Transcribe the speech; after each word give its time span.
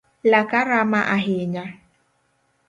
Laka 0.31 0.59
rama 0.69 1.01
ahinya 1.15 1.65